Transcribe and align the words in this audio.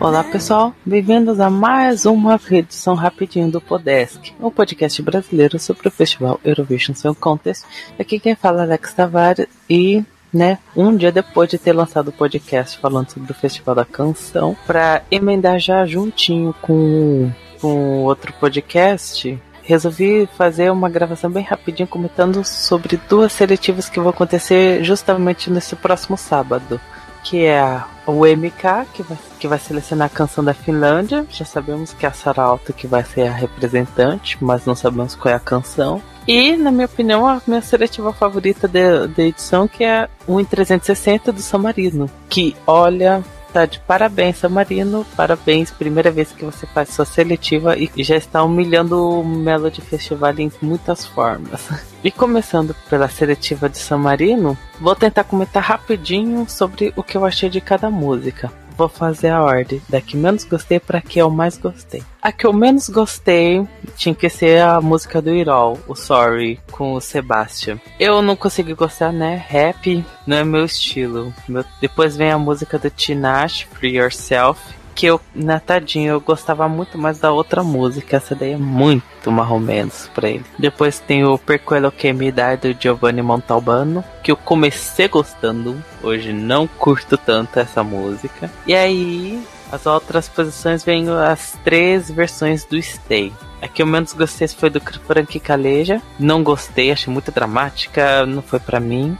Olá 0.00 0.24
pessoal, 0.24 0.74
bem-vindos 0.86 1.40
a 1.40 1.50
mais 1.50 2.06
uma 2.06 2.40
edição 2.50 2.94
rapidinho 2.94 3.50
do 3.50 3.60
Podesk, 3.60 4.32
um 4.40 4.50
podcast 4.50 5.02
brasileiro 5.02 5.58
sobre 5.58 5.88
o 5.88 5.90
festival 5.90 6.40
Eurovision 6.44 6.94
Song 6.96 7.18
Contest. 7.18 7.64
Aqui 7.98 8.18
quem 8.18 8.34
fala 8.34 8.60
é 8.60 8.64
Alex 8.64 8.94
Tavares 8.94 9.46
e 9.68 10.04
né, 10.32 10.58
um 10.76 10.94
dia 10.96 11.12
depois 11.12 11.48
de 11.48 11.58
ter 11.58 11.72
lançado 11.72 12.08
o 12.08 12.12
podcast 12.12 12.78
falando 12.78 13.10
sobre 13.10 13.32
o 13.32 13.34
Festival 13.34 13.74
da 13.74 13.84
Canção, 13.84 14.56
para 14.66 15.02
emendar 15.10 15.58
já 15.58 15.84
juntinho 15.86 16.54
com, 16.60 17.30
com 17.60 18.04
outro 18.04 18.32
podcast, 18.34 19.40
resolvi 19.62 20.28
fazer 20.36 20.70
uma 20.70 20.88
gravação 20.88 21.30
bem 21.30 21.44
rapidinho 21.44 21.86
comentando 21.86 22.42
sobre 22.42 22.98
duas 23.08 23.32
seletivas 23.32 23.88
que 23.88 24.00
vão 24.00 24.08
acontecer 24.08 24.82
justamente 24.82 25.50
nesse 25.50 25.76
próximo 25.76 26.16
sábado. 26.16 26.80
Que 27.28 27.44
é 27.44 27.60
a, 27.60 27.86
o 28.06 28.24
MK, 28.24 28.86
que 28.94 29.02
vai, 29.02 29.18
que 29.38 29.48
vai 29.48 29.58
selecionar 29.58 30.06
a 30.06 30.10
canção 30.10 30.42
da 30.42 30.54
Finlândia. 30.54 31.26
Já 31.30 31.44
sabemos 31.44 31.92
que 31.92 32.06
é 32.06 32.08
a 32.08 32.12
Sara 32.12 32.42
Alto 32.42 32.72
que 32.72 32.86
vai 32.86 33.04
ser 33.04 33.28
a 33.28 33.32
representante, 33.32 34.38
mas 34.40 34.64
não 34.64 34.74
sabemos 34.74 35.14
qual 35.14 35.32
é 35.32 35.36
a 35.36 35.40
canção. 35.40 36.02
E, 36.26 36.56
na 36.56 36.70
minha 36.70 36.86
opinião, 36.86 37.26
a 37.26 37.40
minha 37.46 37.62
seletiva 37.62 38.12
favorita 38.12 38.68
da 38.68 39.22
edição, 39.22 39.66
que 39.66 39.84
é 39.84 40.08
o 40.26 40.38
em 40.38 40.44
360 40.44 41.32
do 41.32 41.40
San 41.40 41.58
Marino. 41.58 42.10
Que, 42.28 42.54
olha, 42.66 43.22
tá 43.52 43.66
de 43.66 43.78
parabéns, 43.80 44.38
San 44.38 44.48
Marino. 44.48 45.04
Parabéns, 45.16 45.70
primeira 45.70 46.10
vez 46.10 46.32
que 46.32 46.44
você 46.44 46.66
faz 46.66 46.90
sua 46.90 47.04
seletiva 47.04 47.76
e 47.76 47.90
já 48.02 48.16
está 48.16 48.42
humilhando 48.42 49.20
o 49.20 49.24
Melody 49.24 49.80
Festival 49.80 50.34
em 50.38 50.50
muitas 50.62 51.06
formas. 51.06 51.68
E 52.04 52.12
começando 52.12 52.76
pela 52.88 53.08
seletiva 53.08 53.68
de 53.68 53.76
San 53.76 53.98
Marino, 53.98 54.56
vou 54.80 54.94
tentar 54.94 55.24
comentar 55.24 55.60
rapidinho 55.60 56.48
sobre 56.48 56.92
o 56.94 57.02
que 57.02 57.16
eu 57.16 57.24
achei 57.24 57.50
de 57.50 57.60
cada 57.60 57.90
música 57.90 58.52
vou 58.78 58.88
fazer 58.88 59.30
a 59.30 59.42
ordem 59.42 59.82
da 59.88 60.00
que 60.00 60.16
menos 60.16 60.44
gostei 60.44 60.78
para 60.78 61.00
que 61.00 61.18
eu 61.18 61.28
mais 61.28 61.58
gostei. 61.58 62.02
A 62.22 62.30
que 62.30 62.46
eu 62.46 62.52
menos 62.52 62.88
gostei 62.88 63.66
tinha 63.96 64.14
que 64.14 64.28
ser 64.28 64.62
a 64.62 64.80
música 64.80 65.20
do 65.20 65.34
Irol, 65.34 65.78
o 65.88 65.96
Sorry, 65.96 66.60
com 66.70 66.92
o 66.92 67.00
Sebastian. 67.00 67.80
Eu 67.98 68.22
não 68.22 68.36
consegui 68.36 68.74
gostar, 68.74 69.12
né? 69.12 69.44
Rap 69.48 70.04
não 70.24 70.36
é 70.36 70.44
meu 70.44 70.64
estilo. 70.64 71.34
Meu... 71.48 71.64
Depois 71.80 72.16
vem 72.16 72.30
a 72.30 72.38
música 72.38 72.78
do 72.78 72.88
Tinashe, 72.88 73.66
Free 73.66 73.98
Yourself, 73.98 74.60
que 74.98 75.06
eu, 75.06 75.20
na 75.32 75.60
tadinha, 75.60 76.10
eu 76.10 76.20
gostava 76.20 76.68
muito 76.68 76.98
mais 76.98 77.20
da 77.20 77.30
outra 77.30 77.62
música. 77.62 78.16
Essa 78.16 78.34
daí 78.34 78.54
é 78.54 78.56
muito 78.56 79.30
menos 79.60 80.10
pra 80.12 80.28
ele. 80.28 80.44
Depois 80.58 80.98
tem 80.98 81.24
o 81.24 81.38
Perquelo 81.38 81.92
Que 81.92 82.12
Me 82.12 82.32
Dá 82.32 82.56
do 82.56 82.74
Giovanni 82.76 83.22
Montalbano, 83.22 84.02
que 84.24 84.32
eu 84.32 84.36
comecei 84.36 85.06
gostando. 85.06 85.80
Hoje 86.02 86.32
não 86.32 86.66
curto 86.66 87.16
tanto 87.16 87.60
essa 87.60 87.84
música. 87.84 88.50
E 88.66 88.74
aí, 88.74 89.40
as 89.70 89.86
outras 89.86 90.28
posições 90.28 90.82
vêm 90.82 91.08
as 91.08 91.56
três 91.62 92.10
versões 92.10 92.64
do 92.64 92.82
Stay. 92.82 93.32
A 93.62 93.68
que 93.68 93.82
eu 93.82 93.86
menos 93.86 94.12
gostei 94.12 94.48
foi 94.48 94.68
do 94.68 94.80
Frank 94.80 95.38
Caleja. 95.38 96.02
Não 96.18 96.42
gostei, 96.42 96.90
achei 96.90 97.12
muito 97.12 97.30
dramática, 97.30 98.26
não 98.26 98.42
foi 98.42 98.58
para 98.58 98.80
mim. 98.80 99.16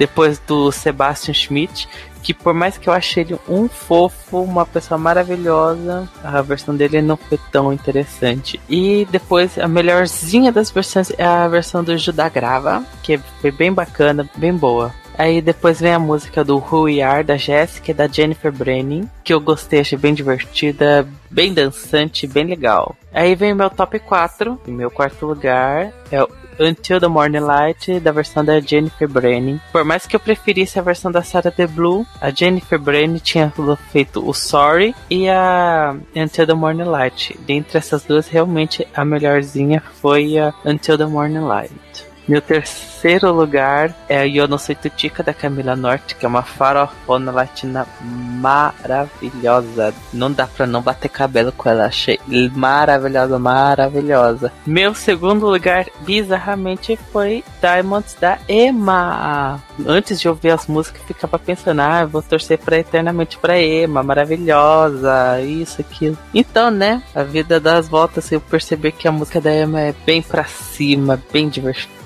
Depois 0.00 0.38
do 0.38 0.72
Sebastian 0.72 1.34
Schmidt, 1.34 1.86
que 2.22 2.32
por 2.32 2.54
mais 2.54 2.78
que 2.78 2.88
eu 2.88 2.92
achei 2.94 3.22
ele 3.22 3.38
um 3.46 3.68
fofo, 3.68 4.40
uma 4.40 4.64
pessoa 4.64 4.96
maravilhosa, 4.96 6.08
a 6.24 6.40
versão 6.40 6.74
dele 6.74 7.02
não 7.02 7.18
foi 7.18 7.38
tão 7.52 7.70
interessante. 7.70 8.58
E 8.66 9.06
depois 9.10 9.58
a 9.58 9.68
melhorzinha 9.68 10.50
das 10.50 10.70
versões 10.70 11.12
é 11.18 11.24
a 11.24 11.46
versão 11.48 11.84
do 11.84 11.98
Judá 11.98 12.30
Grava, 12.30 12.82
que 13.02 13.18
foi 13.42 13.50
bem 13.50 13.70
bacana, 13.70 14.26
bem 14.36 14.54
boa. 14.54 14.90
Aí 15.18 15.42
depois 15.42 15.78
vem 15.78 15.92
a 15.92 15.98
música 15.98 16.42
do 16.42 16.56
Who 16.56 16.84
We 16.84 17.02
Are, 17.02 17.22
da 17.22 17.36
Jessica 17.36 17.90
e 17.90 17.94
da 17.94 18.08
Jennifer 18.08 18.50
Brennan, 18.50 19.06
que 19.22 19.34
eu 19.34 19.38
gostei, 19.38 19.80
achei 19.80 19.98
bem 19.98 20.14
divertida, 20.14 21.06
bem 21.30 21.52
dançante, 21.52 22.26
bem 22.26 22.46
legal. 22.46 22.96
Aí 23.12 23.34
vem 23.34 23.52
o 23.52 23.56
meu 23.56 23.68
top 23.68 23.98
4, 23.98 24.62
em 24.66 24.72
meu 24.72 24.90
quarto 24.90 25.26
lugar 25.26 25.92
é 26.10 26.22
o 26.22 26.39
Until 26.60 27.00
the 27.00 27.08
Morning 27.08 27.40
Light, 27.40 27.98
da 28.00 28.12
versão 28.12 28.44
da 28.44 28.60
Jennifer 28.60 29.08
Brennan. 29.08 29.58
Por 29.72 29.84
mais 29.84 30.06
que 30.06 30.14
eu 30.14 30.20
preferisse 30.20 30.78
a 30.78 30.82
versão 30.82 31.10
da 31.10 31.22
Sarah 31.22 31.50
The 31.50 31.66
Blue, 31.66 32.06
a 32.20 32.30
Jennifer 32.30 32.78
Brennan 32.78 33.18
tinha 33.18 33.52
feito 33.90 34.28
o 34.28 34.34
Sorry 34.34 34.94
e 35.08 35.28
a 35.28 35.96
Until 36.14 36.46
the 36.46 36.54
Morning 36.54 36.84
Light. 36.84 37.34
Dentre 37.46 37.78
essas 37.78 38.04
duas, 38.04 38.28
realmente 38.28 38.86
a 38.94 39.04
melhorzinha 39.04 39.82
foi 40.00 40.38
a 40.38 40.52
Until 40.64 40.98
the 40.98 41.06
Morning 41.06 41.46
Light. 41.46 42.09
Meu 42.28 42.40
terceiro 42.40 43.32
lugar 43.32 43.94
é 44.08 44.20
a 44.20 44.22
Yo 44.22 44.46
No 44.46 44.58
Soy 44.58 44.74
Tutica 44.74 45.22
da 45.22 45.34
Camila 45.34 45.74
Norte, 45.74 46.14
que 46.14 46.24
é 46.24 46.28
uma 46.28 46.42
farofona 46.42 47.32
latina 47.32 47.86
maravilhosa. 48.00 49.92
Não 50.12 50.30
dá 50.30 50.46
pra 50.46 50.66
não 50.66 50.80
bater 50.80 51.08
cabelo 51.08 51.50
com 51.50 51.68
ela. 51.68 51.86
Achei 51.86 52.20
maravilhosa, 52.54 53.38
maravilhosa. 53.38 54.52
Meu 54.64 54.94
segundo 54.94 55.48
lugar, 55.48 55.86
bizarramente, 56.02 56.98
foi 57.10 57.42
Diamonds 57.60 58.16
da 58.20 58.38
Emma. 58.48 59.60
Antes 59.86 60.20
de 60.20 60.28
ouvir 60.28 60.50
as 60.50 60.66
músicas, 60.66 61.02
ficava 61.02 61.38
pensando, 61.38 61.80
ah, 61.80 62.04
vou 62.04 62.22
torcer 62.22 62.58
pra 62.58 62.78
eternamente 62.78 63.38
pra 63.38 63.60
Emma, 63.60 64.02
maravilhosa, 64.02 65.40
isso, 65.40 65.80
aquilo. 65.80 66.18
Então, 66.34 66.70
né, 66.70 67.02
a 67.14 67.22
vida 67.22 67.58
das 67.58 67.88
voltas, 67.88 68.30
eu 68.30 68.40
percebi 68.40 68.92
que 68.92 69.08
a 69.08 69.12
música 69.12 69.40
da 69.40 69.54
Emma 69.54 69.80
é 69.80 69.94
bem 70.04 70.22
pra 70.22 70.44
cima, 70.44 71.20
bem 71.32 71.48
divertida, 71.48 71.99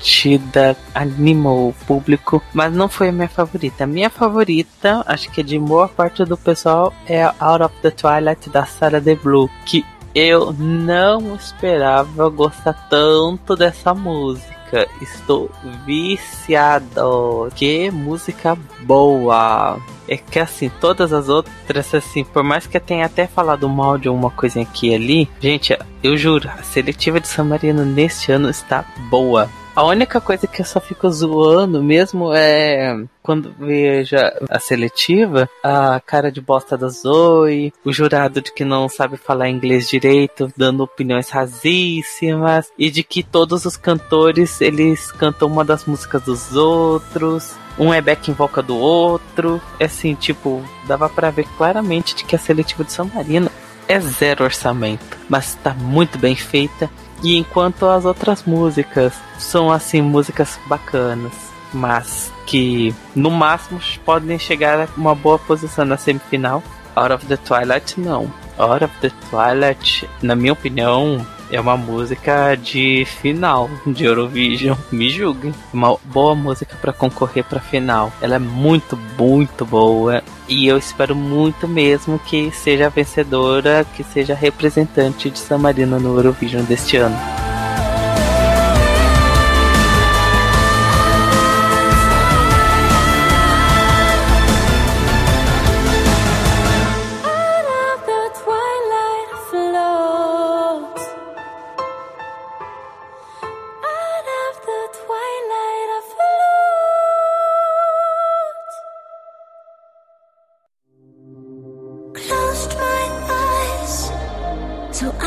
anima 0.95 1.51
o 1.51 1.75
público, 1.87 2.43
mas 2.53 2.73
não 2.73 2.89
foi 2.89 3.09
a 3.09 3.13
minha 3.13 3.29
favorita. 3.29 3.85
A 3.85 3.87
minha 3.87 4.11
favorita, 4.11 5.03
acho 5.07 5.31
que 5.31 5.43
de 5.43 5.59
boa 5.59 5.89
parte 5.89 6.25
do 6.25 6.37
pessoal, 6.37 6.93
é 7.07 7.25
Out 7.39 7.65
of 7.65 7.75
the 7.83 7.91
Twilight 7.91 8.51
da 8.51 8.65
Sarah 8.67 9.01
The 9.01 9.15
Blue, 9.15 9.51
que 9.65 9.85
eu 10.15 10.53
não 10.53 11.35
esperava 11.35 12.29
gostar 12.29 12.89
tanto 12.89 13.57
dessa 13.57 13.93
música. 13.93 14.55
Estou 15.01 15.51
viciado. 15.85 17.51
Que 17.55 17.91
música 17.91 18.57
boa. 18.83 19.79
É 20.09 20.17
que 20.17 20.39
assim, 20.39 20.71
todas 20.81 21.13
as 21.13 21.29
outras, 21.29 21.95
assim, 21.95 22.25
por 22.25 22.43
mais 22.43 22.67
que 22.67 22.77
eu 22.77 22.81
tenha 22.81 23.07
até 23.07 23.27
falado 23.27 23.69
mal 23.69 23.97
de 23.99 24.09
uma 24.09 24.31
coisinha 24.31 24.65
aqui 24.65 24.91
e 24.91 24.95
ali, 24.95 25.31
gente, 25.41 25.77
eu 26.03 26.17
juro, 26.17 26.49
a 26.49 26.63
seletiva 26.63 27.19
de 27.19 27.27
San 27.27 27.45
Marino 27.45 27.85
neste 27.85 28.31
ano 28.31 28.51
está 28.51 28.85
boa. 29.09 29.49
A 29.77 29.83
única 29.83 30.21
coisa 30.21 30.47
que 30.47 30.61
eu 30.61 30.65
só 30.65 30.81
fico 30.81 31.11
zoando 31.11 31.83
mesmo 31.83 32.33
é 32.33 32.97
quando 33.21 33.53
vejo 33.59 34.15
a 34.49 34.61
seletiva, 34.61 35.49
a 35.65 35.99
cara 35.99 36.31
de 36.31 36.41
bosta 36.41 36.77
da 36.77 36.89
Zoe, 36.89 37.73
o 37.85 37.93
jurado 37.93 38.41
de 38.41 38.53
que 38.53 38.65
não 38.65 38.89
sabe 38.89 39.17
falar 39.17 39.49
inglês 39.49 39.89
direito, 39.89 40.53
dando 40.57 40.85
opiniões 40.85 41.29
rasíssimas, 41.29 42.71
e 42.79 42.89
de 42.89 43.03
que 43.03 43.25
todos 43.25 43.65
os 43.65 43.77
cantores 43.77 44.61
eles 44.61 45.11
cantam 45.11 45.49
uma 45.49 45.65
das 45.65 45.87
músicas 45.87 46.23
dos 46.23 46.55
outros. 46.55 47.57
Um 47.77 47.93
é 47.93 48.01
back 48.01 48.31
em 48.31 48.35
boca 48.35 48.63
do 48.63 48.77
outro. 48.77 49.61
É 49.81 49.87
assim, 49.87 50.15
tipo, 50.15 50.63
dava 50.87 51.09
para 51.09 51.31
ver 51.31 51.49
claramente 51.57 52.15
de 52.15 52.25
que 52.25 52.37
a 52.37 52.39
seletiva 52.39 52.85
de 52.85 52.93
São 52.93 53.11
Marino 53.13 53.51
é 53.89 53.99
zero 53.99 54.45
orçamento, 54.45 55.19
mas 55.29 55.55
tá 55.57 55.75
muito 55.75 56.17
bem 56.19 56.37
feita. 56.37 56.89
E 57.25 57.39
enquanto 57.39 57.87
as 57.87 58.05
outras 58.05 58.43
músicas 58.45 59.15
são 59.39 59.73
assim 59.73 60.03
músicas 60.03 60.61
bacanas, 60.67 61.33
mas 61.73 62.31
que 62.47 62.95
no 63.17 63.31
máximo 63.31 63.81
podem 64.05 64.39
chegar 64.39 64.79
a 64.79 64.89
uma 64.95 65.15
boa 65.15 65.39
posição 65.39 65.87
na 65.87 65.97
semifinal, 65.97 66.63
Out 66.95 67.15
of 67.15 67.27
the 67.27 67.39
Twilight 67.39 67.99
não. 67.99 68.31
Out 68.59 68.85
of 68.85 68.95
the 69.01 69.11
Twilight, 69.31 70.09
na 70.23 70.37
minha 70.37 70.53
opinião, 70.53 71.27
é 71.55 71.61
uma 71.61 71.77
música 71.77 72.57
de 72.57 73.05
final 73.05 73.71
de 73.87 74.05
Eurovision. 74.05 74.77
Me 74.91 75.09
julguem. 75.09 75.55
Uma 75.73 75.97
boa 76.05 76.35
música 76.35 76.77
para 76.81 76.93
concorrer 76.93 77.45
para 77.45 77.61
final. 77.61 78.13
Ela 78.21 78.37
é 78.37 78.39
muito, 78.39 78.99
muito 79.19 79.65
boa. 79.65 80.23
E 80.49 80.67
eu 80.67 80.77
espero 80.77 81.15
muito 81.15 81.69
mesmo 81.69 82.19
que 82.19 82.51
seja 82.51 82.91
vencedora, 82.91 83.87
que 83.95 84.03
seja 84.03 84.35
representante 84.35 85.31
de 85.31 85.39
San 85.39 85.59
Marino 85.59 86.01
no 86.01 86.17
Eurovision 86.17 86.65
deste 86.65 86.97
ano. 86.97 87.44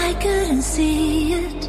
I 0.07 0.13
couldn't 0.13 0.61
see 0.61 1.33
it. 1.33 1.63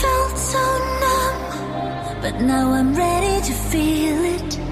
Felt 0.00 0.38
so 0.38 0.64
numb, 1.02 2.22
but 2.22 2.40
now 2.40 2.72
I'm 2.72 2.94
ready 2.94 3.36
to 3.48 3.52
feel 3.52 4.24
it. 4.36 4.69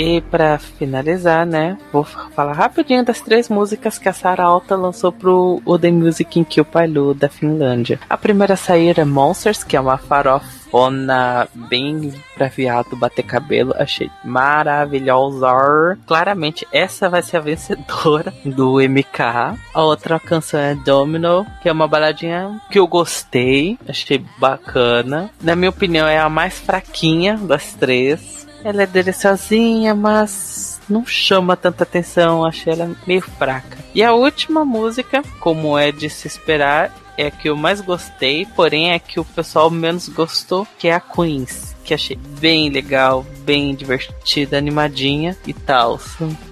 E 0.00 0.22
para 0.22 0.58
finalizar, 0.58 1.44
né, 1.44 1.76
vou 1.92 2.04
falar 2.04 2.54
rapidinho 2.54 3.04
das 3.04 3.20
três 3.20 3.50
músicas 3.50 3.98
que 3.98 4.08
a 4.08 4.14
Sarah 4.14 4.44
Alta 4.44 4.74
lançou 4.74 5.12
pro 5.12 5.60
o 5.62 5.78
The 5.78 5.90
Music 5.90 6.40
in 6.40 6.44
Kilpailu 6.44 7.12
da 7.12 7.28
Finlândia. 7.28 8.00
A 8.08 8.16
primeira 8.16 8.54
a 8.54 8.56
sair 8.56 8.98
é 8.98 9.04
Monsters, 9.04 9.62
que 9.62 9.76
é 9.76 9.80
uma 9.80 9.98
farofona 9.98 11.46
bem 11.68 12.14
pra 12.34 12.48
viado 12.48 12.96
bater 12.96 13.24
cabelo. 13.24 13.74
Achei 13.76 14.10
maravilhosa. 14.24 15.98
Claramente 16.06 16.66
essa 16.72 17.10
vai 17.10 17.20
ser 17.20 17.36
a 17.36 17.40
vencedora 17.40 18.32
do 18.42 18.76
MK. 18.80 19.58
A 19.74 19.82
outra 19.82 20.18
canção 20.18 20.60
é 20.60 20.74
Domino, 20.74 21.46
que 21.60 21.68
é 21.68 21.72
uma 21.72 21.86
baladinha 21.86 22.58
que 22.70 22.78
eu 22.78 22.86
gostei, 22.86 23.78
achei 23.86 24.24
bacana. 24.38 25.28
Na 25.42 25.54
minha 25.54 25.68
opinião 25.68 26.08
é 26.08 26.18
a 26.18 26.30
mais 26.30 26.58
fraquinha 26.58 27.36
das 27.36 27.74
três 27.74 28.39
ela 28.64 28.82
é 28.82 28.86
deliciosinha, 28.86 29.94
mas 29.94 30.80
não 30.88 31.06
chama 31.06 31.56
tanta 31.56 31.84
atenção. 31.84 32.44
Achei 32.44 32.72
ela 32.72 32.90
meio 33.06 33.22
fraca. 33.22 33.78
E 33.94 34.02
a 34.02 34.12
última 34.12 34.64
música, 34.64 35.22
como 35.40 35.76
é 35.78 35.90
de 35.90 36.08
se 36.10 36.26
esperar, 36.26 36.94
é 37.16 37.26
a 37.26 37.30
que 37.30 37.48
eu 37.48 37.56
mais 37.56 37.80
gostei, 37.80 38.46
porém 38.46 38.92
é 38.92 38.94
a 38.94 38.98
que 38.98 39.20
o 39.20 39.24
pessoal 39.24 39.70
menos 39.70 40.08
gostou, 40.08 40.66
que 40.78 40.88
é 40.88 40.94
a 40.94 41.00
Queens. 41.00 41.76
Que 41.84 41.94
achei 41.94 42.16
bem 42.16 42.70
legal, 42.70 43.26
bem 43.44 43.74
divertida, 43.74 44.56
animadinha 44.56 45.36
e 45.46 45.52
tal. 45.52 46.00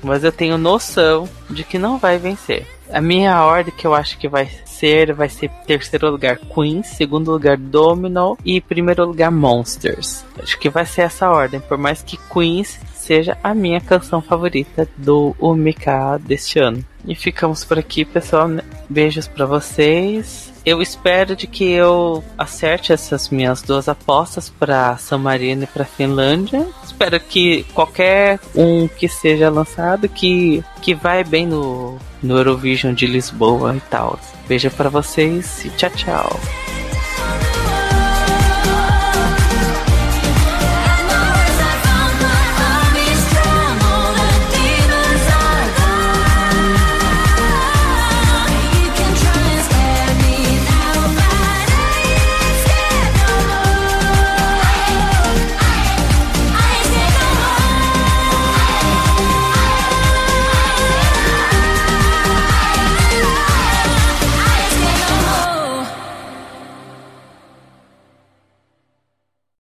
Mas 0.03 0.25
eu 0.25 0.33
tenho 0.33 0.59
noção 0.59 1.29
de 1.49 1.65
que 1.65 1.79
não 1.79 1.99
vai 1.99 2.19
vencer. 2.19 2.67
A 2.93 3.01
minha 3.01 3.45
ordem 3.45 3.75
que 3.77 3.87
eu 3.87 3.95
acho 3.95 4.19
que 4.19 4.29
vai 4.29 4.49
ser, 4.65 5.13
vai 5.13 5.29
ser 5.29 5.51
terceiro 5.67 6.11
lugar 6.11 6.39
Queen, 6.39 6.83
segundo 6.83 7.31
lugar 7.31 7.57
Domino 7.57 8.39
e 8.45 8.61
primeiro 8.61 9.05
lugar 9.05 9.31
Monsters. 9.31 10.25
Acho 10.43 10.59
que 10.59 10.71
vai 10.71 10.87
ser 10.87 11.03
essa 11.03 11.29
ordem, 11.31 11.61
por 11.61 11.77
mais 11.77 12.03
que 12.03 12.19
Queens 12.33 12.81
seja 12.95 13.37
a 13.43 13.55
minha 13.55 13.81
canção 13.81 14.21
favorita 14.21 14.89
do 14.97 15.35
UMK 15.41 16.19
deste 16.21 16.59
ano. 16.59 16.85
E 17.07 17.15
ficamos 17.15 17.65
por 17.65 17.79
aqui, 17.79 18.05
pessoal. 18.05 18.49
Beijos 18.89 19.27
para 19.27 19.47
vocês. 19.47 20.53
Eu 20.65 20.83
espero 20.83 21.35
de 21.35 21.47
que 21.47 21.71
eu 21.71 22.23
acerte 22.37 22.93
essas 22.93 23.31
minhas 23.31 23.63
duas 23.63 23.89
apostas 23.89 24.51
para 24.51 24.99
San 24.99 25.19
Marino 25.19 25.65
e 25.65 25.67
para 25.67 25.87
Finlândia. 25.87 26.67
Espero 26.85 27.19
que 27.19 27.65
qualquer 27.73 28.39
um 28.55 28.87
que 28.87 29.09
seja 29.09 29.49
lançado 29.49 30.09
que 30.09 30.63
que 30.83 30.95
vai 30.95 31.25
bem 31.25 31.47
no 31.47 31.99
no 32.23 32.37
Eurovision 32.37 32.95
de 32.95 33.07
Lisboa 33.07 33.77
e 33.77 33.81
tal. 33.81 34.19
Beijo 34.49 34.71
para 34.71 34.89
vocês 34.89 35.65
e 35.65 35.71
tchau, 35.71 35.91
tchau. 35.91 36.68